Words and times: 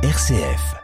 RCF. 0.00 0.76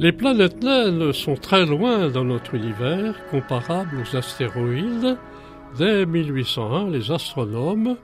Les 0.00 0.10
planètes 0.10 0.64
naines 0.64 1.12
sont 1.12 1.36
très 1.36 1.64
loin 1.64 2.08
dans 2.08 2.24
notre 2.24 2.56
univers, 2.56 3.14
comparables 3.30 4.02
aux 4.02 4.16
astéroïdes. 4.16 5.16
Dès 5.78 6.06
1801, 6.06 6.90
les 6.90 7.12
astronomes 7.12 7.96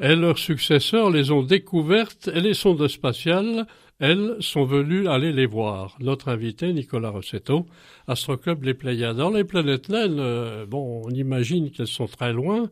et 0.00 0.16
leurs 0.16 0.38
successeurs 0.38 1.10
les 1.10 1.30
ont 1.30 1.42
découvertes 1.42 2.28
et 2.32 2.40
les 2.40 2.54
sondes 2.54 2.88
spatiales, 2.88 3.66
elles, 3.98 4.36
sont 4.40 4.64
venues 4.64 5.06
aller 5.08 5.32
les 5.32 5.44
voir. 5.44 5.96
Notre 6.00 6.28
invité, 6.28 6.72
Nicolas 6.72 7.10
Rossetto, 7.10 7.66
Astroclub 8.08 8.64
Les 8.64 8.72
Pléiades. 8.72 9.18
Dans 9.18 9.30
les 9.30 9.44
planètes 9.44 9.90
naines, 9.90 10.18
euh, 10.18 10.64
on 10.72 11.10
imagine 11.10 11.70
qu'elles 11.70 11.86
sont 11.86 12.06
très 12.06 12.32
loin, 12.32 12.70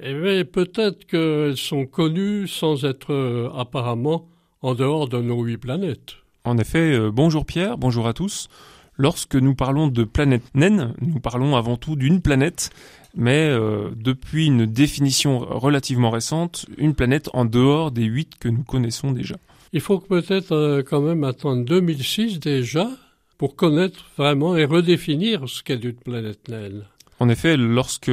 mais 0.00 0.44
peut-être 0.44 1.06
qu'elles 1.06 1.56
sont 1.56 1.86
connues 1.86 2.48
sans 2.48 2.84
être 2.84 3.12
euh, 3.12 3.48
apparemment 3.56 4.26
en 4.60 4.74
dehors 4.74 5.08
de 5.08 5.20
nos 5.20 5.42
huit 5.42 5.58
planètes. 5.58 6.16
En 6.44 6.58
effet, 6.58 6.94
euh, 6.94 7.12
bonjour 7.12 7.46
Pierre, 7.46 7.78
bonjour 7.78 8.08
à 8.08 8.12
tous. 8.12 8.48
Lorsque 8.98 9.34
nous 9.36 9.54
parlons 9.54 9.88
de 9.88 10.04
planète 10.04 10.44
naine, 10.54 10.94
nous 11.00 11.20
parlons 11.20 11.56
avant 11.56 11.76
tout 11.76 11.96
d'une 11.96 12.22
planète, 12.22 12.70
mais 13.14 13.48
euh, 13.48 13.90
depuis 13.94 14.46
une 14.46 14.64
définition 14.64 15.38
relativement 15.38 16.10
récente, 16.10 16.66
une 16.78 16.94
planète 16.94 17.28
en 17.34 17.44
dehors 17.44 17.90
des 17.90 18.04
huit 18.04 18.32
que 18.40 18.48
nous 18.48 18.62
connaissons 18.62 19.12
déjà. 19.12 19.36
Il 19.72 19.80
faut 19.80 19.98
peut-être 19.98 20.52
euh, 20.52 20.82
quand 20.82 21.02
même 21.02 21.24
attendre 21.24 21.64
2006 21.64 22.40
déjà 22.40 22.88
pour 23.36 23.54
connaître 23.54 24.06
vraiment 24.16 24.56
et 24.56 24.64
redéfinir 24.64 25.46
ce 25.46 25.62
qu'est 25.62 25.82
une 25.84 25.92
planète 25.92 26.48
naine. 26.48 26.84
En 27.20 27.28
effet, 27.28 27.56
lorsque 27.56 28.10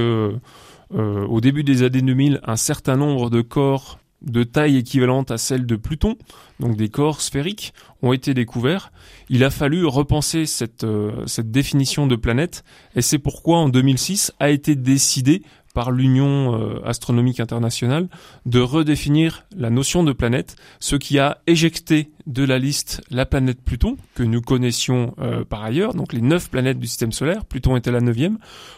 au 0.92 1.42
début 1.42 1.64
des 1.64 1.82
années 1.84 2.02
2000, 2.02 2.40
un 2.44 2.56
certain 2.56 2.98
nombre 2.98 3.30
de 3.30 3.42
corps 3.42 4.00
de 4.24 4.44
taille 4.44 4.78
équivalente 4.78 5.32
à 5.32 5.38
celle 5.38 5.66
de 5.66 5.76
Pluton, 5.76 6.16
donc 6.60 6.78
des 6.78 6.90
corps 6.90 7.22
sphériques, 7.22 7.74
ont 8.02 8.14
été 8.14 8.34
découverts. 8.34 8.92
Il 9.30 9.44
a 9.44 9.50
fallu 9.50 9.86
repenser 9.86 10.46
cette, 10.46 10.84
euh, 10.84 11.26
définition 11.40 12.08
de 12.08 12.16
planète, 12.16 12.64
et 12.96 13.02
c'est 13.02 13.20
pourquoi 13.20 13.58
en 13.58 13.70
2006 13.70 14.34
a 14.40 14.50
été 14.50 14.76
décidé 14.76 15.44
par 15.74 15.92
l'Union 15.92 16.56
euh, 16.56 16.80
astronomique 16.86 17.40
internationale 17.40 18.08
de 18.46 18.60
redéfinir 18.60 19.46
la 19.58 19.70
notion 19.70 20.04
de 20.04 20.14
planète, 20.14 20.56
ce 20.80 20.96
qui 20.96 21.18
a 21.20 21.40
éjecté 21.48 22.12
de 22.28 22.44
la 22.44 22.60
liste 22.60 23.02
la 23.10 23.26
planète 23.26 23.62
Pluton, 23.62 23.98
que 24.14 24.24
nous 24.24 24.42
connaissions 24.42 25.16
euh, 25.20 25.44
par 25.44 25.64
ailleurs, 25.64 25.96
donc 25.96 26.14
les 26.14 26.22
neuf 26.22 26.50
planètes 26.50 26.80
du 26.80 26.88
système 26.88 27.12
solaire, 27.12 27.46
Pluton 27.46 27.76
était 27.76 27.92
la 27.92 28.02
neuvième, 28.02 28.38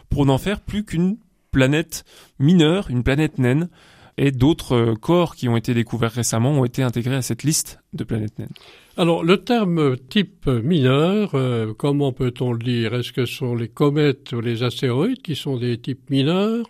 pour 0.09 0.25
n'en 0.25 0.37
faire 0.37 0.61
plus 0.61 0.85
qu'une 0.85 1.17
planète 1.51 2.05
mineure, 2.39 2.89
une 2.89 3.03
planète 3.03 3.39
naine, 3.39 3.69
et 4.17 4.31
d'autres 4.31 4.75
euh, 4.75 4.95
corps 4.95 5.35
qui 5.35 5.49
ont 5.49 5.57
été 5.57 5.73
découverts 5.73 6.11
récemment 6.11 6.51
ont 6.51 6.65
été 6.65 6.83
intégrés 6.83 7.15
à 7.15 7.21
cette 7.21 7.43
liste 7.43 7.79
de 7.93 8.03
planètes 8.03 8.39
naines. 8.39 8.53
Alors, 8.97 9.23
le 9.23 9.37
terme 9.37 9.97
type 9.97 10.47
mineur, 10.47 11.31
euh, 11.33 11.73
comment 11.77 12.13
peut-on 12.13 12.53
le 12.53 12.59
dire? 12.59 12.93
Est-ce 12.93 13.11
que 13.11 13.25
ce 13.25 13.33
sont 13.33 13.55
les 13.55 13.67
comètes 13.67 14.31
ou 14.31 14.39
les 14.39 14.63
astéroïdes 14.63 15.21
qui 15.21 15.35
sont 15.35 15.57
des 15.57 15.77
types 15.77 16.09
mineurs 16.09 16.65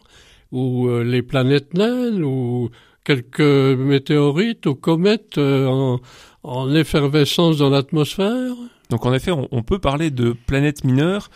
Ou 0.52 0.88
euh, 0.88 1.04
les 1.04 1.22
planètes 1.22 1.76
naines 1.76 2.24
Ou 2.24 2.70
quelques 3.04 3.40
météorites 3.40 4.66
ou 4.66 4.74
comètes 4.74 5.38
en, 5.38 6.00
en, 6.42 6.74
effervescence 6.74 7.58
dans 7.58 7.70
l'atmosphère? 7.70 8.56
Donc, 8.90 9.06
en 9.06 9.14
effet, 9.14 9.32
on 9.32 9.64
peut 9.64 9.80
parler 9.80 10.10
de 10.10 10.36
planètes 10.46 10.84
mineures 10.84 11.30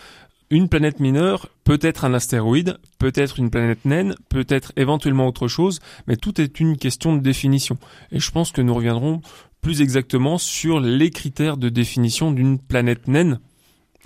une 0.50 0.70
planète 0.70 1.00
mineure 1.00 1.50
peut 1.64 1.80
être 1.82 2.06
un 2.06 2.14
astéroïde, 2.14 2.78
peut 2.98 3.12
être 3.16 3.40
une 3.40 3.52
planète 3.52 3.86
naine, 3.86 4.16
peut 4.30 4.46
être 4.50 4.74
éventuellement 4.76 5.28
autre 5.28 5.48
chose, 5.48 5.80
mais 6.08 6.16
tout 6.16 6.42
est 6.42 6.60
une 6.60 6.78
question 6.78 7.16
de 7.16 7.22
définition. 7.22 7.78
Et 8.12 8.20
je 8.20 8.32
pense 8.32 8.52
que 8.52 8.62
nous 8.62 8.74
reviendrons 8.74 9.22
plus 9.62 9.82
exactement 9.82 10.38
sur 10.38 10.80
les 10.80 11.12
critères 11.12 11.58
de 11.58 11.70
définition 11.70 12.32
d'une 12.32 12.60
planète 12.60 13.08
naine 13.08 13.40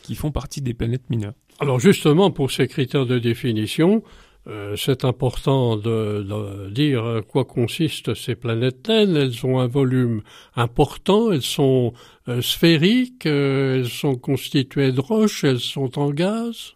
qui 0.01 0.15
font 0.15 0.31
partie 0.31 0.61
des 0.61 0.73
planètes 0.73 1.09
mineures. 1.09 1.33
Alors 1.59 1.79
justement, 1.79 2.31
pour 2.31 2.51
ces 2.51 2.67
critères 2.67 3.05
de 3.05 3.19
définition, 3.19 4.03
euh, 4.45 4.75
c'est 4.75 5.05
important 5.05 5.77
de, 5.77 6.69
dire 6.69 7.05
à 7.05 7.21
quoi 7.21 7.45
consistent 7.45 8.13
ces 8.13 8.35
planètes 8.35 8.87
naines. 8.89 9.15
Elles 9.15 9.45
ont 9.45 9.59
un 9.59 9.67
volume 9.67 10.21
important, 10.55 11.31
elles 11.31 11.41
sont 11.41 11.93
euh, 12.27 12.41
sphériques, 12.41 13.25
euh, 13.25 13.77
elles 13.77 13.89
sont 13.89 14.15
constituées 14.15 14.91
de 14.91 14.99
roches, 14.99 15.45
elles 15.45 15.61
sont 15.61 15.97
en 15.97 16.09
gaz. 16.11 16.73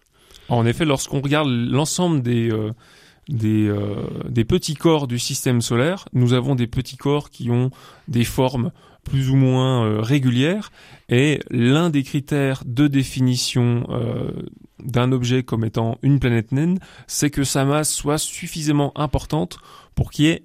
En 0.48 0.66
effet, 0.66 0.86
lorsqu'on 0.86 1.20
regarde 1.20 1.50
l'ensemble 1.50 2.24
euh, 2.28 2.72
des, 3.28 3.70
des 4.30 4.46
petits 4.46 4.76
corps 4.76 5.08
du 5.08 5.20
système 5.20 5.62
solaire, 5.62 6.08
nous 6.14 6.32
avons 6.32 6.56
des 6.56 6.68
petits 6.68 6.96
corps 6.96 7.30
qui 7.30 7.52
ont 7.52 7.70
des 8.08 8.24
formes 8.24 8.72
plus 9.10 9.30
ou 9.30 9.36
moins 9.36 10.02
régulières 10.02 10.72
et 11.10 11.40
l'un 11.50 11.90
des 11.90 12.04
critères 12.04 12.64
de 12.66 12.88
définition 12.88 13.88
d'un 14.84 15.12
objet 15.12 15.44
comme 15.44 15.66
étant 15.66 15.98
une 16.02 16.20
planète 16.20 16.52
naine, 16.52 16.80
c'est 17.08 17.30
que 17.30 17.44
sa 17.44 17.66
masse 17.66 17.94
soit 17.94 18.18
suffisamment 18.18 18.92
importante 18.98 19.60
pour 19.96 20.12
qu'il 20.12 20.26
y 20.26 20.30
ait 20.30 20.44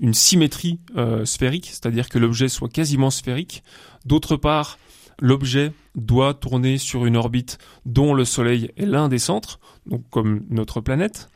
une 0.00 0.14
symétrie 0.14 0.80
euh, 0.96 1.24
sphérique, 1.24 1.66
c'est-à-dire 1.66 2.08
que 2.08 2.18
l'objet 2.18 2.48
soit 2.48 2.68
quasiment 2.68 3.10
sphérique. 3.10 3.62
D'autre 4.04 4.36
part, 4.36 4.78
l'objet 5.20 5.72
doit 5.94 6.34
tourner 6.34 6.78
sur 6.78 7.06
une 7.06 7.16
orbite 7.16 7.58
dont 7.86 8.14
le 8.14 8.24
Soleil 8.24 8.70
est 8.76 8.86
l'un 8.86 9.08
des 9.08 9.18
centres, 9.18 9.60
donc 9.86 10.02
comme 10.10 10.44
notre 10.50 10.80
planète. 10.80 11.28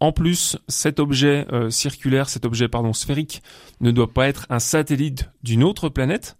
En 0.00 0.12
plus, 0.12 0.56
cet 0.66 0.98
objet 0.98 1.46
euh, 1.52 1.70
circulaire, 1.70 2.28
cet 2.28 2.46
objet 2.46 2.68
pardon 2.68 2.92
sphérique, 2.92 3.42
ne 3.80 3.90
doit 3.90 4.12
pas 4.12 4.28
être 4.28 4.46
un 4.48 4.58
satellite 4.58 5.30
d'une 5.42 5.62
autre 5.62 5.90
planète, 5.90 6.36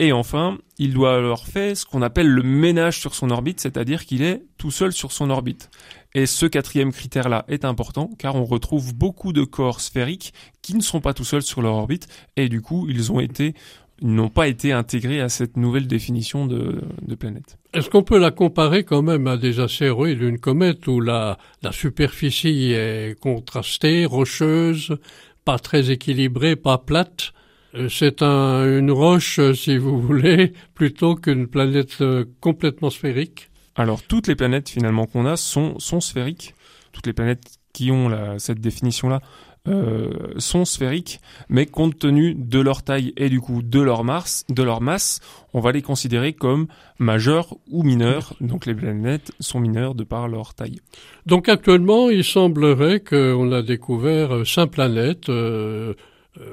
et 0.00 0.12
enfin, 0.12 0.58
il 0.78 0.92
doit 0.92 1.16
alors 1.16 1.46
faire 1.46 1.76
ce 1.76 1.84
qu'on 1.84 2.02
appelle 2.02 2.28
le 2.28 2.42
ménage 2.42 2.98
sur 2.98 3.14
son 3.14 3.30
orbite, 3.30 3.60
c'est-à-dire 3.60 4.04
qu'il 4.04 4.22
est 4.22 4.42
tout 4.58 4.72
seul 4.72 4.92
sur 4.92 5.12
son 5.12 5.30
orbite. 5.30 5.70
Et 6.14 6.26
ce 6.26 6.46
quatrième 6.46 6.92
critère-là 6.92 7.44
est 7.48 7.64
important 7.64 8.10
car 8.18 8.34
on 8.34 8.44
retrouve 8.44 8.94
beaucoup 8.94 9.32
de 9.32 9.44
corps 9.44 9.80
sphériques 9.80 10.34
qui 10.62 10.74
ne 10.74 10.80
sont 10.80 11.00
pas 11.00 11.14
tout 11.14 11.24
seuls 11.24 11.42
sur 11.42 11.62
leur 11.62 11.74
orbite 11.74 12.08
et 12.36 12.48
du 12.48 12.60
coup 12.60 12.88
ils 12.88 13.10
ont 13.10 13.18
été 13.18 13.54
n'ont 14.02 14.28
pas 14.28 14.48
été 14.48 14.72
intégrés 14.72 15.20
à 15.20 15.28
cette 15.28 15.56
nouvelle 15.56 15.86
définition 15.86 16.46
de, 16.46 16.80
de 17.02 17.14
planète. 17.14 17.58
Est-ce 17.72 17.90
qu'on 17.90 18.02
peut 18.02 18.18
la 18.18 18.30
comparer 18.30 18.84
quand 18.84 19.02
même 19.02 19.26
à 19.26 19.36
des 19.36 19.60
astéroïdes, 19.60 20.22
une 20.22 20.38
comète 20.38 20.86
où 20.86 21.00
la, 21.00 21.38
la 21.62 21.72
superficie 21.72 22.72
est 22.72 23.18
contrastée, 23.18 24.04
rocheuse, 24.04 24.96
pas 25.44 25.58
très 25.58 25.90
équilibrée, 25.90 26.56
pas 26.56 26.78
plate? 26.78 27.32
Euh, 27.74 27.88
c'est 27.88 28.22
un, 28.22 28.78
une 28.78 28.90
roche, 28.90 29.40
si 29.52 29.76
vous 29.76 30.00
voulez, 30.00 30.52
plutôt 30.74 31.14
qu'une 31.14 31.46
planète 31.46 32.00
euh, 32.00 32.24
complètement 32.40 32.90
sphérique. 32.90 33.50
Alors 33.76 34.02
toutes 34.02 34.28
les 34.28 34.36
planètes 34.36 34.68
finalement 34.68 35.06
qu'on 35.06 35.26
a 35.26 35.36
sont, 35.36 35.78
sont 35.78 36.00
sphériques. 36.00 36.54
Toutes 36.92 37.06
les 37.06 37.12
planètes 37.12 37.58
qui 37.72 37.90
ont 37.90 38.08
la, 38.08 38.38
cette 38.38 38.60
définition-là 38.60 39.20
euh, 39.66 40.10
sont 40.36 40.66
sphériques, 40.66 41.20
mais 41.48 41.64
compte 41.64 41.98
tenu 41.98 42.34
de 42.34 42.60
leur 42.60 42.82
taille 42.82 43.14
et 43.16 43.30
du 43.30 43.40
coup 43.40 43.62
de 43.62 43.80
leur 43.80 44.04
masse, 44.04 44.44
de 44.50 44.62
leur 44.62 44.82
masse, 44.82 45.20
on 45.54 45.60
va 45.60 45.72
les 45.72 45.80
considérer 45.80 46.34
comme 46.34 46.66
majeures 46.98 47.56
ou 47.70 47.82
mineures. 47.82 48.34
Donc 48.40 48.66
les 48.66 48.74
planètes 48.74 49.32
sont 49.40 49.60
mineures 49.60 49.94
de 49.94 50.04
par 50.04 50.28
leur 50.28 50.52
taille. 50.52 50.80
Donc 51.24 51.48
actuellement, 51.48 52.10
il 52.10 52.24
semblerait 52.24 53.00
qu'on 53.00 53.52
a 53.52 53.62
découvert 53.62 54.46
cinq 54.46 54.72
planètes. 54.72 55.30
Euh, 55.30 55.94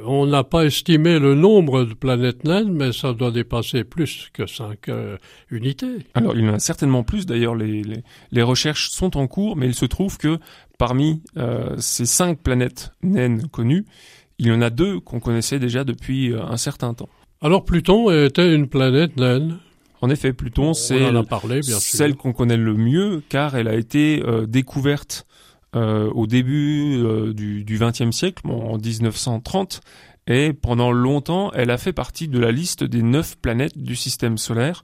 on 0.06 0.26
n'a 0.28 0.44
pas 0.44 0.66
estimé 0.66 1.20
le 1.20 1.36
nombre 1.36 1.84
de 1.84 1.94
planètes 1.94 2.44
naines, 2.44 2.72
mais 2.72 2.92
ça 2.92 3.14
doit 3.14 3.32
dépasser 3.32 3.84
plus 3.84 4.30
que 4.34 4.46
cinq 4.46 4.90
euh, 4.90 5.18
unités. 5.50 6.06
Alors, 6.14 6.36
il 6.36 6.46
y 6.46 6.50
en 6.50 6.54
a 6.54 6.60
certainement 6.60 7.04
plus. 7.04 7.26
D'ailleurs, 7.26 7.56
les, 7.56 7.84
les, 7.84 8.04
les, 8.32 8.42
recherches 8.42 8.90
sont 8.90 9.18
en 9.18 9.28
cours, 9.28 9.56
mais 9.56 9.68
il 9.68 9.76
se 9.76 9.86
trouve 9.86 10.18
que 10.18 10.38
parmi 10.78 11.22
euh, 11.38 11.76
ces 11.78 12.06
cinq 12.06 12.40
planètes 12.42 12.92
naines 13.02 13.48
connues, 13.48 13.86
il 14.38 14.48
y 14.48 14.52
en 14.52 14.62
a 14.62 14.70
deux 14.70 15.00
qu'on 15.00 15.20
connaissait 15.20 15.60
déjà 15.60 15.84
depuis 15.84 16.32
euh, 16.32 16.44
un 16.44 16.58
certain 16.58 16.94
temps. 16.94 17.10
Alors, 17.42 17.66
Pluton 17.66 18.12
était 18.12 18.54
une 18.54 18.68
planète 18.68 19.18
naine 19.18 19.58
en 20.02 20.10
effet, 20.10 20.34
Pluton, 20.34 20.74
c'est 20.74 21.12
celle 21.80 22.16
qu'on 22.16 22.34
connaît 22.34 22.58
le 22.58 22.74
mieux, 22.74 23.22
car 23.30 23.56
elle 23.56 23.68
a 23.68 23.76
été 23.76 24.24
euh, 24.26 24.48
découverte 24.48 25.28
euh, 25.74 26.10
au 26.12 26.28
début 26.28 27.02
euh, 27.02 27.34
du 27.34 27.64
XXe 27.80 28.12
siècle, 28.12 28.46
en 28.46 28.78
1930, 28.78 29.80
et 30.28 30.52
pendant 30.52 30.92
longtemps, 30.92 31.50
elle 31.54 31.72
a 31.72 31.78
fait 31.78 31.94
partie 31.94 32.28
de 32.28 32.40
la 32.40 32.52
liste 32.52 32.84
des 32.84 33.02
neuf 33.02 33.38
planètes 33.38 33.78
du 33.78 33.96
système 33.96 34.38
solaire, 34.38 34.84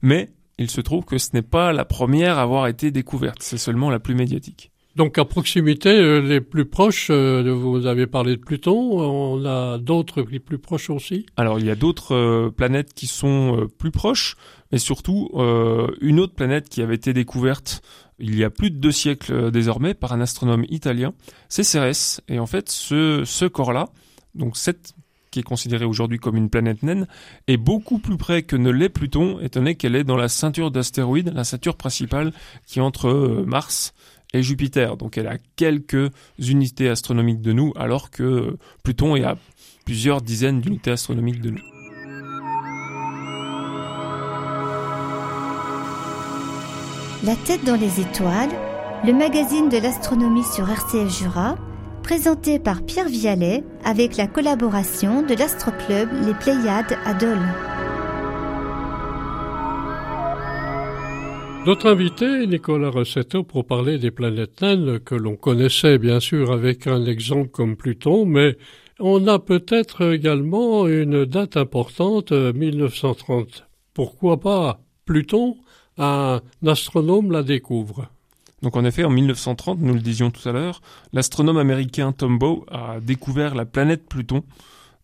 mais 0.00 0.30
il 0.58 0.70
se 0.70 0.80
trouve 0.80 1.04
que 1.04 1.18
ce 1.18 1.30
n'est 1.34 1.42
pas 1.42 1.72
la 1.72 1.84
première 1.84 2.38
à 2.38 2.42
avoir 2.42 2.68
été 2.68 2.92
découverte, 2.92 3.38
c'est 3.40 3.58
seulement 3.58 3.90
la 3.90 3.98
plus 3.98 4.14
médiatique. 4.14 4.70
Donc 4.94 5.18
à 5.18 5.24
proximité, 5.24 5.90
euh, 5.90 6.20
les 6.20 6.40
plus 6.40 6.66
proches, 6.66 7.08
euh, 7.10 7.52
vous 7.52 7.86
avez 7.86 8.06
parlé 8.06 8.36
de 8.36 8.40
Pluton, 8.40 9.00
on 9.00 9.44
a 9.44 9.78
d'autres 9.78 10.22
plus 10.22 10.58
proches 10.58 10.90
aussi? 10.90 11.26
Alors 11.36 11.58
il 11.58 11.66
y 11.66 11.70
a 11.70 11.76
d'autres 11.76 12.48
planètes 12.56 12.94
qui 12.94 13.08
sont 13.08 13.68
plus 13.78 13.90
proches, 13.90 14.36
mais 14.70 14.78
surtout 14.78 15.30
une 16.00 16.20
autre 16.20 16.34
planète 16.34 16.68
qui 16.68 16.82
avait 16.82 16.96
été 16.96 17.12
découverte 17.12 17.82
il 18.18 18.36
y 18.36 18.44
a 18.44 18.50
plus 18.50 18.70
de 18.70 18.76
deux 18.76 18.92
siècles 18.92 19.50
désormais 19.50 19.94
par 19.94 20.12
un 20.12 20.20
astronome 20.20 20.64
italien, 20.68 21.12
c'est 21.48 21.62
Cérès. 21.62 22.20
Et 22.28 22.38
en 22.38 22.46
fait 22.46 22.68
ce, 22.68 23.22
ce 23.24 23.44
corps-là, 23.44 23.88
donc 24.34 24.56
cette 24.56 24.94
qui 25.30 25.40
est 25.40 25.42
considérée 25.42 25.84
aujourd'hui 25.84 26.18
comme 26.18 26.36
une 26.36 26.50
planète 26.50 26.82
naine, 26.82 27.06
est 27.46 27.56
beaucoup 27.56 27.98
plus 27.98 28.16
près 28.16 28.42
que 28.42 28.56
ne 28.56 28.70
l'est 28.70 28.88
Pluton, 28.88 29.40
étant 29.40 29.60
donné 29.60 29.74
qu'elle 29.74 29.94
est 29.94 30.04
dans 30.04 30.16
la 30.16 30.28
ceinture 30.28 30.70
d'astéroïdes, 30.70 31.32
la 31.34 31.44
ceinture 31.44 31.76
principale 31.76 32.32
qui 32.66 32.78
est 32.78 32.82
entre 32.82 33.44
Mars 33.46 33.92
et 34.32 34.42
Jupiter. 34.42 34.96
Donc 34.96 35.18
elle 35.18 35.26
a 35.26 35.38
quelques 35.56 36.10
unités 36.38 36.88
astronomiques 36.88 37.42
de 37.42 37.52
nous, 37.52 37.72
alors 37.76 38.10
que 38.10 38.56
Pluton 38.82 39.16
est 39.16 39.24
à 39.24 39.36
plusieurs 39.84 40.22
dizaines 40.22 40.60
d'unités 40.60 40.90
astronomiques 40.90 41.40
de 41.40 41.50
nous. 41.50 41.77
La 47.24 47.34
tête 47.34 47.64
dans 47.64 47.74
les 47.74 48.00
étoiles, 48.00 48.50
le 49.04 49.12
magazine 49.12 49.68
de 49.68 49.76
l'astronomie 49.76 50.44
sur 50.44 50.70
RCF 50.70 51.18
Jura, 51.18 51.56
présenté 52.04 52.60
par 52.60 52.84
Pierre 52.84 53.08
Vialet 53.08 53.64
avec 53.84 54.16
la 54.16 54.28
collaboration 54.28 55.22
de 55.22 55.34
l'astroclub 55.34 56.08
Les 56.24 56.34
Pléiades 56.34 56.96
à 57.04 57.14
Dole. 57.14 57.42
Notre 61.66 61.90
invité, 61.90 62.46
Nicolas 62.46 62.90
Rossetto, 62.90 63.42
pour 63.42 63.66
parler 63.66 63.98
des 63.98 64.12
planètes 64.12 64.62
naines 64.62 65.00
que 65.00 65.16
l'on 65.16 65.34
connaissait 65.34 65.98
bien 65.98 66.20
sûr 66.20 66.52
avec 66.52 66.86
un 66.86 67.04
exemple 67.04 67.48
comme 67.48 67.76
Pluton, 67.76 68.26
mais 68.26 68.56
on 69.00 69.26
a 69.26 69.40
peut-être 69.40 70.12
également 70.12 70.86
une 70.86 71.24
date 71.24 71.56
importante, 71.56 72.30
1930. 72.30 73.66
Pourquoi 73.92 74.38
pas 74.38 74.80
Pluton? 75.04 75.56
Un 75.98 76.40
astronome 76.66 77.32
la 77.32 77.42
découvre. 77.42 78.08
Donc 78.62 78.76
en 78.76 78.84
effet, 78.84 79.04
en 79.04 79.10
1930, 79.10 79.78
nous 79.80 79.94
le 79.94 80.00
disions 80.00 80.30
tout 80.30 80.48
à 80.48 80.52
l'heure, 80.52 80.80
l'astronome 81.12 81.58
américain 81.58 82.12
Tom 82.12 82.38
Bow 82.38 82.64
a 82.70 82.98
découvert 83.00 83.54
la 83.54 83.64
planète 83.64 84.08
Pluton 84.08 84.42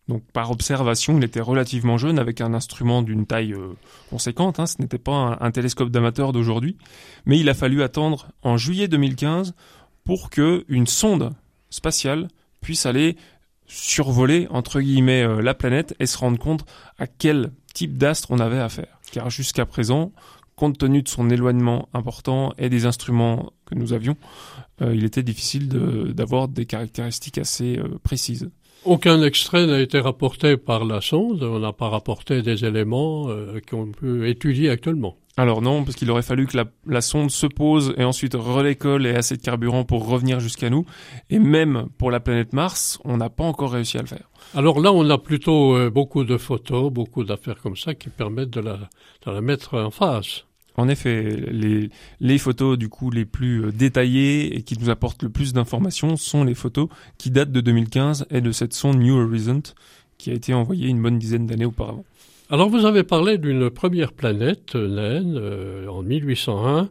donc 0.07 0.23
par 0.33 0.51
observation, 0.51 1.17
il 1.17 1.23
était 1.23 1.41
relativement 1.41 1.97
jeune 1.97 2.19
avec 2.19 2.39
un 2.39 2.53
instrument 2.53 3.01
d'une 3.01 3.25
taille 3.25 3.53
euh, 3.53 3.73
conséquente. 4.09 4.59
Hein, 4.59 4.67
ce 4.67 4.79
n'était 4.79 4.99
pas 4.99 5.37
un, 5.39 5.51
télescope 5.51 5.89
d'amateur 5.89 6.31
d'aujourd'hui, 6.31 6.77
mais 7.25 7.39
il 7.39 7.49
a 7.49 7.55
fallu 7.55 7.81
attendre 7.81 8.27
en 8.43 8.57
juillet 8.57 8.87
2015 8.87 9.55
pour 10.03 10.29
que 10.29 10.63
une 10.67 10.85
sonde 10.85 11.33
spatiale 11.71 12.27
puisse 12.61 12.85
aller 12.85 13.17
survoler 13.65 14.47
entre 14.51 14.79
guillemets 14.79 15.23
euh, 15.23 15.41
la 15.41 15.55
planète 15.55 15.95
et 15.99 16.05
se 16.05 16.19
rendre 16.19 16.37
compte 16.37 16.65
à 16.99 17.07
quel 17.07 17.51
type 17.73 17.97
d'astre 17.97 18.29
on 18.29 18.39
avait 18.39 18.59
affaire. 18.59 18.99
Car 19.11 19.31
jusqu'à 19.31 19.65
présent, 19.65 20.11
compte 20.55 20.77
tenu 20.77 21.01
de 21.01 21.07
son 21.07 21.29
éloignement 21.29 21.89
important 21.93 22.53
et 22.57 22.69
des 22.69 22.85
instruments 22.85 23.51
que 23.65 23.75
nous 23.75 23.93
avions, 23.93 24.15
euh, 24.81 24.95
il 24.95 25.03
était 25.03 25.23
difficile 25.23 25.67
d'avoir 25.67 26.47
des 26.47 26.65
caractéristiques 26.65 27.37
assez 27.37 27.79
précises. 28.03 28.49
Aucun 28.85 29.23
extrait 29.23 29.65
n'a 29.65 29.79
été 29.79 29.99
rapporté 29.99 30.57
par 30.57 30.85
la 30.85 31.01
sonde. 31.01 31.41
On 31.41 31.57
n'a 31.57 31.73
pas 31.73 31.89
rapporté 31.89 32.43
des 32.43 32.65
éléments 32.65 33.29
euh, 33.29 33.59
qu'on 33.67 33.91
peut 33.91 34.27
étudier 34.27 34.69
actuellement. 34.69 35.17
Alors 35.37 35.63
non, 35.63 35.83
parce 35.83 35.95
qu'il 35.95 36.09
aurait 36.11 36.21
fallu 36.21 36.45
que 36.45 36.55
la, 36.85 37.01
sonde 37.01 37.31
se 37.31 37.47
pose 37.47 37.95
et 37.97 38.03
ensuite 38.03 38.35
relécole 38.35 39.07
et 39.07 39.15
assez 39.15 39.35
de 39.37 39.41
carburant 39.41 39.85
pour 39.85 40.07
revenir 40.07 40.39
jusqu'à 40.39 40.69
nous. 40.69 40.85
Et 41.31 41.39
même 41.39 41.87
pour 41.97 42.11
la 42.11 42.19
planète 42.19 42.53
Mars, 42.53 42.99
on 43.03 43.17
n'a 43.17 43.31
pas 43.31 43.43
encore 43.43 43.71
réussi 43.71 43.97
à 43.97 44.01
le 44.01 44.07
faire. 44.07 44.29
Alors 44.53 44.79
là, 44.79 44.93
on 44.93 45.09
a 45.09 45.17
plutôt 45.17 45.75
euh, 45.75 45.89
beaucoup 45.89 46.23
de 46.23 46.37
photos, 46.37 46.93
beaucoup 46.93 47.23
d'affaires 47.23 47.59
comme 47.59 47.75
ça 47.75 47.95
qui 47.95 48.09
permettent 48.09 48.51
de 48.51 48.61
la, 48.61 48.77
de 49.25 49.31
la 49.31 49.41
mettre 49.41 49.79
en 49.79 49.89
face. 49.89 50.44
En 50.77 50.89
effet, 50.89 51.37
les, 51.51 51.89
les 52.19 52.37
photos 52.37 52.77
du 52.77 52.89
coup 52.89 53.11
les 53.11 53.25
plus 53.25 53.65
euh, 53.65 53.71
détaillées 53.71 54.55
et 54.55 54.61
qui 54.61 54.77
nous 54.79 54.89
apportent 54.89 55.23
le 55.23 55.29
plus 55.29 55.53
d'informations 55.53 56.17
sont 56.17 56.43
les 56.43 56.55
photos 56.55 56.89
qui 57.17 57.31
datent 57.31 57.51
de 57.51 57.61
2015 57.61 58.27
et 58.29 58.41
de 58.41 58.51
cette 58.51 58.73
sonde 58.73 58.99
New 58.99 59.15
Horizon 59.15 59.61
qui 60.17 60.31
a 60.31 60.33
été 60.33 60.53
envoyée 60.53 60.87
une 60.87 61.01
bonne 61.01 61.19
dizaine 61.19 61.45
d'années 61.45 61.65
auparavant. 61.65 62.05
Alors 62.49 62.69
vous 62.69 62.85
avez 62.85 63.03
parlé 63.03 63.37
d'une 63.37 63.69
première 63.69 64.13
planète 64.13 64.75
naine 64.75 65.35
euh, 65.37 65.87
en 65.87 66.03
1801 66.03 66.89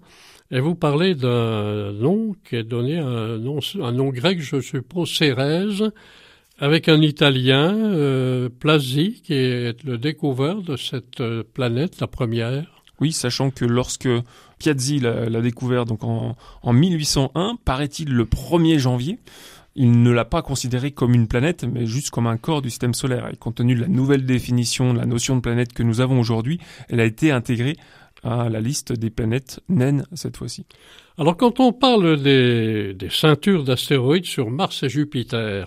et 0.51 0.61
vous 0.61 0.75
parlez 0.75 1.15
d'un 1.15 1.93
nom 1.93 2.35
qui 2.45 2.57
est 2.57 2.65
donné 2.65 2.99
un 2.99 3.39
nom, 3.39 3.61
un 3.81 3.93
nom 3.93 4.11
grec, 4.11 4.41
je 4.41 4.61
suppose, 4.61 5.11
Cérèse, 5.11 5.91
avec 6.59 6.89
un 6.89 7.01
Italien, 7.01 7.75
euh, 7.75 8.49
Plasi, 8.49 9.23
qui 9.25 9.35
est 9.35 9.83
le 9.85 9.99
découvreur 9.99 10.63
de 10.63 10.77
cette 10.77 11.21
euh, 11.21 11.43
planète, 11.43 12.01
la 12.01 12.07
première. 12.07 12.74
Oui, 13.05 13.13
sachant 13.13 13.51
que 13.51 13.67
lorsque 13.67 14.09
Piazzi 14.59 14.99
l'a 14.99 15.43
découvert 15.43 15.85
donc 15.85 16.05
en, 16.05 16.73
1801, 16.73 17.59
paraît-il 17.63 18.09
le 18.09 18.25
1er 18.25 18.79
janvier, 18.79 19.19
il 19.75 20.03
ne 20.03 20.11
l'a 20.11 20.25
pas 20.25 20.41
considéré 20.41 20.91
comme 20.91 21.13
une 21.13 21.29
planète, 21.29 21.67
mais 21.71 21.85
juste 21.85 22.09
comme 22.09 22.27
un 22.27 22.39
corps 22.39 22.63
du 22.63 22.71
système 22.71 22.95
solaire. 22.95 23.29
Et 23.31 23.37
compte 23.37 23.57
tenu 23.57 23.75
de 23.75 23.83
la 23.83 23.89
nouvelle 23.89 24.25
définition, 24.25 24.95
de 24.95 24.99
la 24.99 25.05
notion 25.05 25.37
de 25.37 25.43
planète 25.43 25.75
que 25.75 25.83
nous 25.83 26.01
avons 26.01 26.19
aujourd'hui, 26.19 26.61
elle 26.89 26.99
a 26.99 27.05
été 27.05 27.31
intégrée 27.31 27.77
à 28.23 28.49
la 28.49 28.63
liste 28.63 28.95
des 28.95 29.11
planètes 29.11 29.61
naines 29.69 30.07
cette 30.15 30.39
fois-ci. 30.39 30.65
Alors 31.19 31.37
quand 31.37 31.61
on 31.61 31.75
parle 31.75 32.23
des, 32.23 32.95
des 32.95 33.11
ceintures 33.11 33.65
d'astéroïdes 33.65 34.25
sur 34.25 34.51
Mars 34.51 34.83
et 34.83 34.89
Jupiter, 34.89 35.67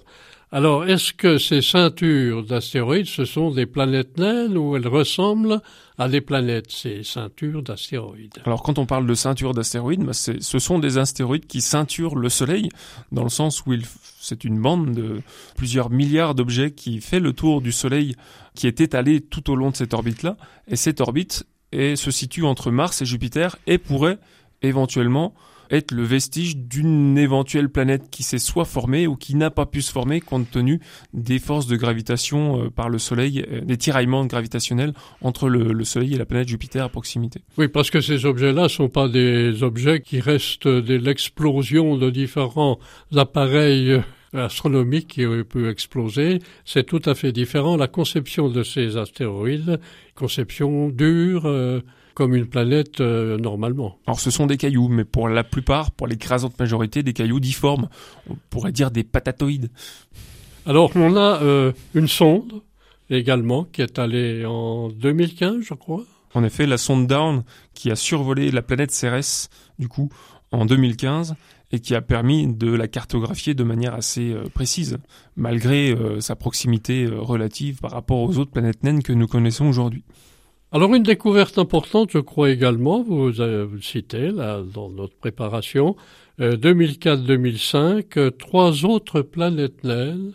alors, 0.50 0.86
est-ce 0.86 1.12
que 1.12 1.38
ces 1.38 1.62
ceintures 1.62 2.44
d'astéroïdes, 2.44 3.08
ce 3.08 3.26
sont 3.26 3.52
des 3.52 3.66
planètes 3.66 4.18
naines 4.18 4.58
ou 4.58 4.78
elles 4.78 4.88
ressemblent 4.88 5.62
à 5.98 6.08
des 6.08 6.22
planètes, 6.22 6.72
ces 6.72 7.04
ceintures 7.04 7.64
d'astéroïdes? 7.64 8.40
Alors, 8.46 8.64
quand 8.64 8.80
on 8.80 8.86
parle 8.86 9.06
de 9.06 9.14
ceintures 9.14 9.54
d'astéroïdes, 9.54 10.06
bah, 10.06 10.14
ce 10.14 10.60
sont 10.60 10.80
des 10.80 10.98
astéroïdes 10.98 11.48
qui 11.48 11.60
ceinturent 11.60 12.16
le 12.16 12.30
Soleil, 12.30 12.70
dans 13.12 13.24
le 13.24 13.30
sens 13.30 13.66
où 13.66 13.74
c'est 14.22 14.46
une 14.46 14.62
bande 14.62 14.94
de 14.94 15.22
plusieurs 15.58 15.90
milliards 15.90 16.34
d'objets 16.34 16.72
qui 16.72 17.02
fait 17.02 17.20
le 17.20 17.34
tour 17.34 17.62
du 17.62 17.74
Soleil, 17.74 18.16
qui 18.56 18.68
est 18.68 18.80
étalée 18.80 19.20
tout 19.20 19.52
au 19.52 19.56
long 19.56 19.72
de 19.72 19.76
cette 19.76 19.94
orbite-là, 19.94 20.38
et 20.70 20.78
cette 20.78 21.02
orbite 21.02 21.46
se 21.74 22.12
situe 22.12 22.46
entre 22.46 22.72
Mars 22.72 23.02
et 23.02 23.06
Jupiter 23.06 23.58
et 23.68 23.78
pourrait 23.78 24.18
éventuellement 24.62 25.34
être 25.72 25.92
le 25.92 26.04
vestige 26.04 26.58
d'une 26.58 27.18
éventuelle 27.18 27.70
planète 27.70 28.10
qui 28.10 28.24
s'est 28.24 28.38
soit 28.38 28.66
formée 28.66 29.08
ou 29.08 29.16
qui 29.16 29.36
n'a 29.36 29.50
pas 29.50 29.66
pu 29.66 29.82
se 29.82 29.92
former 29.92 30.22
compte 30.22 30.50
tenu 30.50 30.80
des 31.14 31.40
forces 31.40 31.68
de 31.68 31.76
gravitation 31.76 32.64
euh, 32.64 32.70
par 32.70 32.90
le 32.90 32.98
Soleil, 32.98 33.46
euh, 33.52 33.62
des 33.62 33.78
tiraillements 33.78 34.26
gravitationnels 34.26 34.94
entre 35.22 35.50
le, 35.50 35.84
Soleil 35.84 36.16
et 36.16 36.18
la 36.18 36.26
planète 36.26 36.48
Jupiter 36.48 36.84
à 36.84 36.90
proximité. 36.90 37.42
Oui, 37.58 37.68
parce 37.68 37.90
que 37.90 38.02
ces 38.02 38.26
objets-là 38.26 38.70
sont 38.70 38.90
pas 38.90 39.08
des 39.08 39.64
objets 39.64 40.02
qui 40.02 40.20
restent 40.20 40.68
de 40.68 40.96
l'explosion 40.96 41.98
de 41.98 42.10
différents 42.10 42.80
appareils 43.16 43.92
euh, 43.92 44.02
astronomiques 44.34 45.08
qui 45.08 45.26
auraient 45.26 45.44
pu 45.44 45.70
exploser. 45.70 46.40
C'est 46.66 46.86
tout 46.86 47.02
à 47.06 47.16
fait 47.16 47.32
différent. 47.32 47.78
La 47.78 47.88
conception 47.88 48.50
de 48.50 48.64
ces 48.64 48.98
astéroïdes, 48.98 49.80
conception 50.16 50.90
dure, 50.90 51.46
comme 52.18 52.34
une 52.34 52.48
planète 52.48 53.00
euh, 53.00 53.38
normalement. 53.38 54.00
Alors 54.08 54.20
ce 54.20 54.32
sont 54.32 54.48
des 54.48 54.58
cailloux, 54.58 54.88
mais 54.88 55.06
pour 55.06 55.30
la 55.30 55.44
plupart, 55.44 55.92
pour 55.92 56.08
l'écrasante 56.08 56.58
majorité, 56.58 57.04
des 57.04 57.14
cailloux 57.14 57.40
difformes. 57.40 57.90
On 58.28 58.36
pourrait 58.50 58.72
dire 58.72 58.90
des 58.90 59.04
patatoïdes. 59.04 59.70
Alors 60.66 60.90
on 60.96 61.16
a 61.16 61.44
euh, 61.44 61.74
une 61.94 62.08
sonde 62.08 62.64
également 63.12 63.66
qui 63.66 63.84
est 63.84 64.00
allée 64.00 64.48
en 64.48 64.90
2015, 64.90 65.58
je 65.62 65.76
crois. 65.76 66.06
En 66.34 66.44
effet, 66.44 66.66
la 66.66 66.80
sonde 66.80 67.06
Down 67.06 67.44
qui 67.76 67.92
a 67.92 67.96
survolé 67.96 68.50
la 68.50 68.64
planète 68.64 68.90
Cérès, 68.90 69.52
du 69.78 69.88
coup, 69.88 70.10
en 70.52 70.66
2015 70.66 71.36
et 71.72 71.80
qui 71.82 71.94
a 71.94 72.02
permis 72.02 72.52
de 72.52 72.72
la 72.72 72.88
cartographier 72.88 73.54
de 73.54 73.64
manière 73.64 73.94
assez 73.94 74.32
euh, 74.32 74.46
précise, 74.52 74.98
malgré 75.36 75.96
sa 76.20 76.36
proximité 76.36 77.06
relative 77.06 77.80
par 77.80 77.92
rapport 77.92 78.18
aux 78.24 78.40
autres 78.40 78.50
planètes 78.50 78.82
naines 78.82 79.04
que 79.04 79.14
nous 79.14 79.28
connaissons 79.28 79.68
aujourd'hui. 79.68 80.04
Alors 80.74 80.94
une 80.94 81.04
découverte 81.04 81.58
importante, 81.58 82.12
je 82.12 82.18
crois 82.18 82.50
également, 82.50 83.02
vous, 83.02 83.32
vous 83.32 83.42
le 83.42 83.82
citez 83.82 84.32
là 84.32 84.62
dans 84.62 84.90
notre 84.90 85.16
préparation, 85.16 85.96
2004-2005, 86.40 87.78
euh, 87.80 88.02
euh, 88.18 88.32
trois 88.32 88.84
autres 88.84 89.22
planètes 89.22 89.86
naines. 89.86 90.34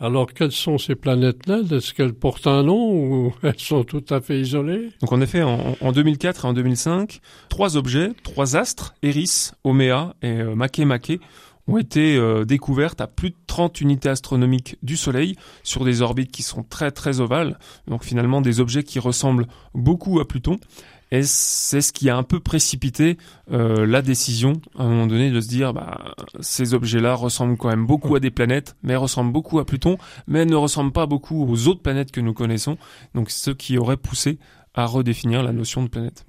Alors 0.00 0.32
quelles 0.32 0.52
sont 0.52 0.78
ces 0.78 0.96
planètes 0.96 1.46
naines? 1.46 1.72
Est-ce 1.72 1.94
qu'elles 1.94 2.12
portent 2.12 2.48
un 2.48 2.64
nom 2.64 2.92
ou 2.92 3.32
elles 3.44 3.58
sont 3.58 3.84
tout 3.84 4.04
à 4.10 4.20
fait 4.20 4.40
isolées? 4.40 4.90
Donc 5.00 5.12
en 5.12 5.20
effet, 5.20 5.42
en, 5.42 5.76
en, 5.80 5.92
2004 5.92 6.44
et 6.44 6.48
en 6.48 6.52
2005, 6.54 7.20
trois 7.48 7.76
objets, 7.76 8.10
trois 8.24 8.56
astres, 8.56 8.94
Eris, 9.04 9.52
Omea 9.62 10.16
et 10.22 10.40
euh, 10.40 10.56
Make 10.56 10.80
Make, 10.80 11.20
ont 11.68 11.78
été 11.78 12.16
euh, 12.16 12.44
découvertes 12.44 13.00
à 13.00 13.06
plus 13.06 13.30
de 13.30 13.36
30 13.46 13.80
unités 13.80 14.08
astronomiques 14.08 14.76
du 14.82 14.96
Soleil 14.96 15.36
sur 15.62 15.84
des 15.84 16.02
orbites 16.02 16.32
qui 16.32 16.42
sont 16.42 16.64
très 16.64 16.90
très 16.90 17.20
ovales, 17.20 17.58
donc 17.86 18.04
finalement 18.04 18.40
des 18.40 18.60
objets 18.60 18.82
qui 18.82 18.98
ressemblent 18.98 19.46
beaucoup 19.74 20.18
à 20.18 20.26
Pluton. 20.26 20.58
Et 21.10 21.22
c'est 21.22 21.80
ce 21.80 21.92
qui 21.92 22.10
a 22.10 22.16
un 22.16 22.22
peu 22.22 22.38
précipité 22.38 23.16
euh, 23.50 23.86
la 23.86 24.02
décision 24.02 24.60
à 24.78 24.82
un 24.82 24.88
moment 24.88 25.06
donné 25.06 25.30
de 25.30 25.40
se 25.40 25.48
dire 25.48 25.72
bah, 25.72 26.14
ces 26.40 26.74
objets-là 26.74 27.14
ressemblent 27.14 27.56
quand 27.56 27.68
même 27.68 27.86
beaucoup 27.86 28.14
à 28.14 28.20
des 28.20 28.30
planètes, 28.30 28.76
mais 28.82 28.94
ressemblent 28.94 29.32
beaucoup 29.32 29.58
à 29.58 29.64
Pluton, 29.64 29.96
mais 30.26 30.44
ne 30.44 30.54
ressemblent 30.54 30.92
pas 30.92 31.06
beaucoup 31.06 31.46
aux 31.46 31.68
autres 31.68 31.80
planètes 31.80 32.12
que 32.12 32.20
nous 32.20 32.34
connaissons. 32.34 32.76
Donc 33.14 33.30
ce 33.30 33.50
qui 33.50 33.78
aurait 33.78 33.96
poussé 33.96 34.38
à 34.74 34.84
redéfinir 34.84 35.42
la 35.42 35.52
notion 35.52 35.82
de 35.82 35.88
planète. 35.88 36.27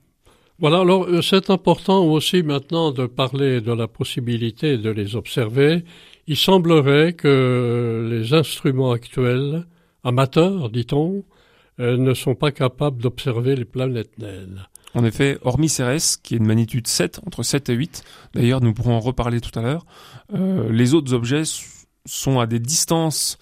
Voilà, 0.60 0.82
alors 0.82 1.04
euh, 1.06 1.22
c'est 1.22 1.50
important 1.50 2.04
aussi 2.04 2.44
maintenant 2.44 2.92
de 2.92 3.06
parler 3.06 3.62
de 3.62 3.72
la 3.72 3.88
possibilité 3.88 4.78
de 4.78 4.89
les 4.89 5.16
observer. 5.16 5.86
Il 6.28 6.36
semblerait 6.36 7.13
que 7.13 8.10
les 8.12 8.34
instruments 8.34 8.92
actuels, 8.92 9.66
amateurs, 10.04 10.70
dit-on, 10.70 11.24
euh, 11.80 11.96
ne 11.96 12.13
sont 12.13 12.36
pas 12.36 12.51
capables 12.51 13.01
d'observer 13.01 13.56
les 13.56 13.63
planètes 13.63 14.18
naines. 14.20 14.68
En 14.96 15.06
effet, 15.06 15.38
hormis 15.44 15.70
Cérès, 15.70 16.18
qui 16.18 16.36
est 16.36 16.39
de 16.39 16.44
magnitude 16.44 16.88
7, 16.88 17.22
entre 17.25 17.42
7 17.42 17.70
et 17.70 17.75
8, 17.75 18.04
d'ailleurs 18.34 18.60
nous 18.60 18.74
pourrons 18.74 18.96
en 18.96 19.00
reparler 19.00 19.39
tout 19.39 19.58
à 19.58 19.62
l'heure, 19.62 19.86
euh, 20.34 20.70
les 20.70 20.94
autres 20.94 21.13
objets 21.13 21.44
sont 22.06 22.38
à 22.38 22.48
des 22.48 22.60
distances, 22.60 23.38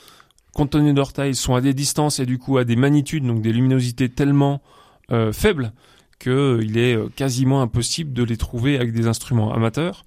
compte 0.54 0.70
tenu 0.70 0.92
de 0.92 0.98
leur 0.98 1.14
taille, 1.14 1.34
sont 1.34 1.56
à 1.56 1.62
des 1.62 1.74
distances 1.74 2.20
et 2.20 2.28
du 2.28 2.38
coup 2.38 2.60
à 2.60 2.64
des 2.64 2.76
magnitudes, 2.76 3.26
donc 3.26 3.42
des 3.42 3.54
luminosités 3.54 4.10
tellement 4.10 4.62
faibles 5.32 5.72
qu'il 6.20 6.78
est 6.78 6.98
quasiment 7.16 7.62
impossible 7.62 8.14
de 8.14 8.24
les 8.24 8.38
trouver 8.38 8.76
avec 8.76 8.94
des 8.94 9.08
instruments 9.08 9.54
amateurs. 9.54 10.04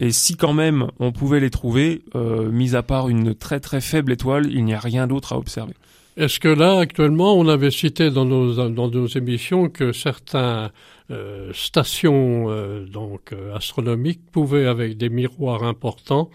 Et 0.00 0.10
si 0.10 0.36
quand 0.36 0.52
même 0.52 0.88
on 0.98 1.12
pouvait 1.12 1.40
les 1.40 1.50
trouver, 1.50 2.02
mis 2.14 2.74
à 2.74 2.82
part 2.82 3.08
une 3.08 3.34
très 3.34 3.60
très 3.60 3.80
faible 3.80 4.12
étoile, 4.12 4.46
il 4.50 4.64
n'y 4.64 4.74
a 4.74 4.80
rien 4.80 5.06
d'autre 5.06 5.32
à 5.32 5.38
observer. 5.38 5.74
Est-ce 6.16 6.40
que 6.40 6.48
là, 6.48 6.78
actuellement, 6.78 7.34
on 7.34 7.48
avait 7.48 7.70
cité 7.70 8.10
dans 8.10 8.26
nos, 8.26 8.68
dans 8.68 8.90
nos 8.90 9.06
émissions 9.06 9.70
que 9.70 9.92
certaines 9.92 10.70
euh, 11.10 11.50
stations 11.54 12.50
euh, 12.50 12.84
donc 12.84 13.32
euh, 13.32 13.54
astronomiques 13.56 14.20
pouvaient, 14.30 14.66
avec 14.66 14.98
des 14.98 15.08
miroirs 15.08 15.62
importants, 15.62 16.30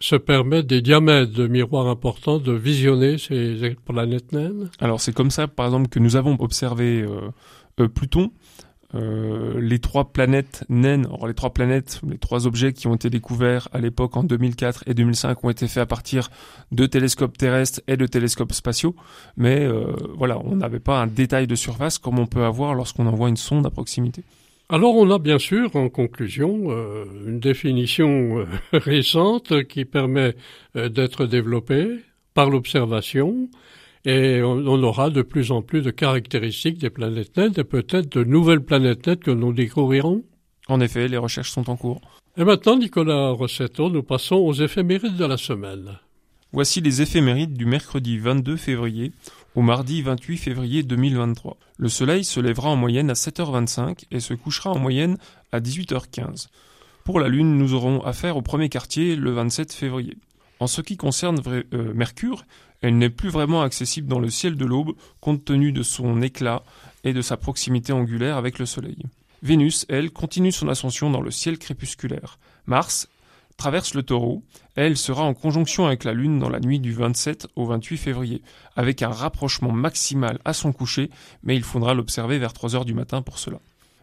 se 0.00 0.16
permettre 0.16 0.66
des 0.66 0.80
diamètres 0.80 1.32
de 1.32 1.46
miroirs 1.46 1.86
importants 1.86 2.38
de 2.38 2.52
visionner 2.52 3.18
ces 3.18 3.76
planètes 3.84 4.32
naines? 4.32 4.68
Alors 4.80 5.00
c'est 5.00 5.14
comme 5.14 5.30
ça, 5.30 5.46
par 5.46 5.66
exemple, 5.66 5.90
que 5.90 6.00
nous 6.00 6.16
avons 6.16 6.36
observé 6.40 7.06
Pluton 7.86 8.30
euh, 8.94 9.60
les 9.60 9.78
trois 9.78 10.12
planètes 10.12 10.64
naines, 10.68 11.06
les 11.24 11.34
trois 11.34 11.50
planètes, 11.50 12.00
les 12.08 12.18
trois 12.18 12.48
objets 12.48 12.72
qui 12.72 12.88
ont 12.88 12.94
été 12.94 13.08
découverts 13.08 13.68
à 13.72 13.78
l'époque 13.78 14.16
en 14.16 14.24
2004 14.24 14.84
et 14.88 14.94
2005 14.94 15.44
ont 15.44 15.50
été 15.50 15.68
faits 15.68 15.82
à 15.82 15.86
partir 15.86 16.28
de 16.72 16.86
télescopes 16.86 17.38
terrestres 17.38 17.80
et 17.86 17.96
de 17.96 18.06
télescopes 18.06 18.52
spatiaux, 18.52 18.96
mais 19.36 19.64
euh, 19.64 19.92
voilà, 20.16 20.40
on 20.44 20.56
n'avait 20.56 20.80
pas 20.80 21.00
un 21.00 21.06
détail 21.06 21.46
de 21.46 21.54
surface 21.54 21.98
comme 21.98 22.18
on 22.18 22.26
peut 22.26 22.42
avoir 22.42 22.74
lorsqu'on 22.74 23.06
envoie 23.06 23.28
une 23.28 23.36
sonde 23.36 23.64
à 23.64 23.70
proximité. 23.70 24.24
Alors 24.68 24.96
on 24.96 25.08
a 25.10 25.20
bien 25.20 25.38
sûr 25.38 25.76
en 25.76 25.88
conclusion 25.88 26.70
euh, 26.70 27.04
une 27.28 27.38
définition 27.38 28.44
récente 28.72 29.64
qui 29.68 29.84
permet 29.84 30.34
d'être 30.74 31.26
développée 31.26 32.00
par 32.34 32.50
l'observation 32.50 33.48
et 34.04 34.42
on, 34.42 34.82
aura 34.82 35.10
de 35.10 35.22
plus 35.22 35.52
en 35.52 35.62
plus 35.62 35.82
de 35.82 35.90
caractéristiques 35.90 36.78
des 36.78 36.90
planètes 36.90 37.36
nettes 37.36 37.58
et 37.58 37.64
peut-être 37.64 38.16
de 38.16 38.24
nouvelles 38.24 38.64
planètes 38.64 39.06
nettes 39.06 39.22
que 39.22 39.30
nous 39.30 39.52
découvrirons. 39.52 40.24
En 40.68 40.80
effet, 40.80 41.08
les 41.08 41.16
recherches 41.16 41.50
sont 41.50 41.68
en 41.68 41.76
cours. 41.76 42.00
Et 42.36 42.44
maintenant, 42.44 42.76
Nicolas 42.76 43.30
Rossetto, 43.30 43.90
nous 43.90 44.02
passons 44.02 44.36
aux 44.36 44.54
éphémérides 44.54 45.16
de 45.16 45.24
la 45.24 45.36
semaine. 45.36 45.98
Voici 46.52 46.80
les 46.80 47.02
éphémérides 47.02 47.54
du 47.54 47.66
mercredi 47.66 48.18
22 48.18 48.56
février 48.56 49.12
au 49.54 49.62
mardi 49.62 50.02
28 50.02 50.36
février 50.36 50.82
2023. 50.82 51.56
Le 51.76 51.88
soleil 51.88 52.24
se 52.24 52.40
lèvera 52.40 52.70
en 52.70 52.76
moyenne 52.76 53.10
à 53.10 53.14
7h25 53.14 54.04
et 54.10 54.20
se 54.20 54.34
couchera 54.34 54.70
en 54.70 54.78
moyenne 54.78 55.16
à 55.52 55.60
18h15. 55.60 56.48
Pour 57.04 57.20
la 57.20 57.28
Lune, 57.28 57.56
nous 57.56 57.74
aurons 57.74 58.02
affaire 58.02 58.36
au 58.36 58.42
premier 58.42 58.68
quartier 58.68 59.16
le 59.16 59.30
27 59.30 59.72
février. 59.72 60.16
En 60.60 60.66
ce 60.66 60.82
qui 60.82 60.96
concerne 60.96 61.40
euh, 61.46 61.94
Mercure, 61.94 62.44
elle 62.82 62.98
n'est 62.98 63.10
plus 63.10 63.30
vraiment 63.30 63.62
accessible 63.62 64.08
dans 64.08 64.20
le 64.20 64.30
ciel 64.30 64.56
de 64.56 64.64
l'aube 64.64 64.94
compte 65.20 65.44
tenu 65.44 65.72
de 65.72 65.82
son 65.82 66.22
éclat 66.22 66.62
et 67.02 67.12
de 67.12 67.22
sa 67.22 67.36
proximité 67.36 67.92
angulaire 67.92 68.36
avec 68.36 68.58
le 68.58 68.66
Soleil. 68.66 69.02
Vénus, 69.42 69.86
elle, 69.88 70.10
continue 70.10 70.52
son 70.52 70.68
ascension 70.68 71.10
dans 71.10 71.22
le 71.22 71.30
ciel 71.30 71.58
crépusculaire. 71.58 72.38
Mars 72.66 73.08
traverse 73.56 73.94
le 73.94 74.02
taureau, 74.02 74.42
elle 74.74 74.96
sera 74.96 75.22
en 75.22 75.34
conjonction 75.34 75.86
avec 75.86 76.04
la 76.04 76.14
Lune 76.14 76.38
dans 76.38 76.48
la 76.48 76.60
nuit 76.60 76.80
du 76.80 76.92
27 76.92 77.48
au 77.56 77.66
28 77.66 77.98
février, 77.98 78.42
avec 78.76 79.02
un 79.02 79.10
rapprochement 79.10 79.72
maximal 79.72 80.38
à 80.46 80.54
son 80.54 80.72
coucher, 80.72 81.10
mais 81.42 81.56
il 81.56 81.62
faudra 81.62 81.92
l'observer 81.92 82.38
vers 82.38 82.54
3 82.54 82.74
heures 82.74 82.84
du 82.86 82.94
matin 82.94 83.20
pour 83.20 83.38
cela. 83.38 83.58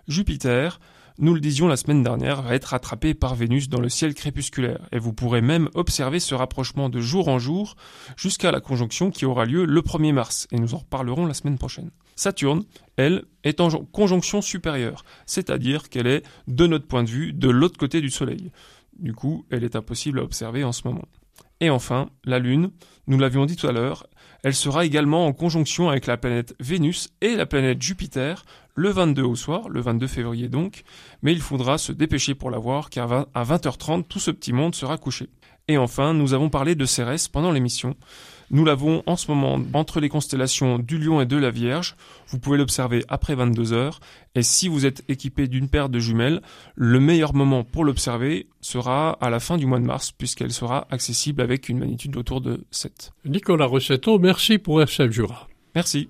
Jupiter, 0.08 0.80
nous 1.20 1.34
le 1.34 1.40
disions 1.40 1.68
la 1.68 1.78
semaine 1.78 2.04
dernière, 2.04 2.42
va 2.42 2.56
être 2.56 2.74
attrapé 2.74 3.14
par 3.14 3.36
Vénus 3.36 3.70
dans 3.70 3.80
le 3.80 3.90
ciel 3.90 4.14
crépusculaire, 4.14 4.88
et 4.92 5.00
vous 5.00 5.14
pourrez 5.14 5.42
même 5.42 5.70
observer 5.74 6.20
ce 6.20 6.36
rapprochement 6.36 6.90
de 6.90 7.00
jour 7.00 7.28
en 7.28 7.40
jour 7.40 7.76
jusqu'à 8.16 8.52
la 8.52 8.62
conjonction 8.62 9.10
qui 9.10 9.26
aura 9.26 9.46
lieu 9.46 9.66
le 9.66 9.82
1er 9.82 10.14
mars, 10.14 10.48
et 10.52 10.60
nous 10.60 10.74
en 10.74 10.80
reparlerons 10.80 11.26
la 11.26 11.34
semaine 11.34 11.58
prochaine. 11.58 11.92
Saturne, 12.16 12.64
elle, 12.98 13.26
est 13.44 13.60
en 13.60 13.70
conjonction 13.70 14.42
supérieure, 14.42 15.06
c'est-à-dire 15.26 15.90
qu'elle 15.90 16.08
est, 16.08 16.24
de 16.48 16.68
notre 16.68 16.88
point 16.88 17.04
de 17.04 17.10
vue, 17.10 17.34
de 17.34 17.50
l'autre 17.50 17.78
côté 17.78 18.02
du 18.02 18.10
Soleil. 18.10 18.52
Du 18.98 19.14
coup, 19.14 19.46
elle 19.52 19.64
est 19.64 19.76
impossible 19.76 20.20
à 20.20 20.24
observer 20.24 20.64
en 20.64 20.72
ce 20.72 20.88
moment. 20.88 21.06
Et 21.60 21.70
enfin, 21.70 22.10
la 22.26 22.40
Lune, 22.40 22.72
nous 23.08 23.18
l'avions 23.18 23.46
dit 23.46 23.56
tout 23.56 23.68
à 23.68 23.72
l'heure, 23.72 24.08
elle 24.44 24.54
sera 24.54 24.86
également 24.86 25.26
en 25.26 25.34
conjonction 25.34 25.90
avec 25.90 26.06
la 26.06 26.18
planète 26.18 26.56
Vénus 26.60 27.10
et 27.22 27.36
la 27.36 27.46
planète 27.46 27.82
Jupiter 27.82 28.44
le 28.78 28.92
22 28.92 29.24
au 29.24 29.36
soir, 29.36 29.70
le 29.70 29.82
22 29.82 30.06
février 30.06 30.50
donc, 30.50 30.84
mais 31.24 31.34
il 31.34 31.42
faudra 31.42 31.80
se 31.80 31.92
dépêcher 31.92 32.36
pour 32.36 32.52
la 32.52 32.60
voir 32.60 32.92
car 32.92 33.26
à 33.34 33.44
20h30 33.44 34.04
tout 34.08 34.20
ce 34.20 34.30
petit 34.30 34.54
monde 34.54 34.76
sera 34.76 34.98
couché. 34.98 35.30
Et 35.68 35.78
enfin, 35.78 36.14
nous 36.14 36.34
avons 36.34 36.50
parlé 36.50 36.76
de 36.76 36.86
Cérès 36.86 37.28
pendant 37.28 37.52
l'émission. 37.52 37.96
Nous 38.52 38.64
l'avons 38.64 39.02
en 39.08 39.18
ce 39.18 39.30
moment 39.30 39.60
entre 39.74 40.00
les 40.00 40.10
constellations 40.10 40.78
du 40.78 41.00
Lion 41.00 41.20
et 41.20 41.26
de 41.26 41.36
la 41.36 41.50
Vierge. 41.50 41.96
Vous 42.28 42.40
pouvez 42.40 42.58
l'observer 42.58 43.04
après 43.10 43.34
22 43.34 43.74
heures. 43.74 44.00
Et 44.36 44.44
si 44.44 44.70
vous 44.70 44.86
êtes 44.86 45.04
équipé 45.10 45.48
d'une 45.48 45.70
paire 45.70 45.90
de 45.90 45.98
jumelles, 45.98 46.42
le 46.76 47.00
meilleur 47.00 47.34
moment 47.34 47.64
pour 47.64 47.84
l'observer 47.84 48.48
sera 48.62 49.18
à 49.20 49.32
la 49.32 49.40
fin 49.40 49.58
du 49.58 49.66
mois 49.66 49.80
de 49.80 49.86
mars, 49.86 50.12
puisqu'elle 50.12 50.54
sera 50.54 50.88
accessible 50.92 51.42
avec 51.42 51.68
une 51.68 51.80
magnitude 51.80 52.16
autour 52.16 52.42
de 52.42 52.64
7. 52.72 53.12
Nicolas 53.26 53.66
Rossetto, 53.66 54.20
merci 54.20 54.60
pour 54.60 54.82
FCF 54.82 55.12
Jura. 55.12 55.48
Merci. 55.76 56.08